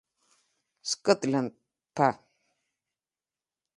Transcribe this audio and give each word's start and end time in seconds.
Scotland, 0.91 1.51
Pa. 1.95 2.09